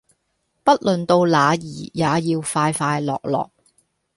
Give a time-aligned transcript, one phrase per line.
[0.63, 3.51] 不論到那兒也要快快樂樂